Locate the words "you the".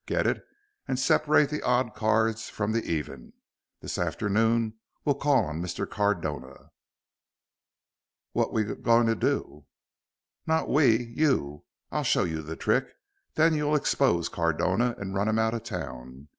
12.23-12.55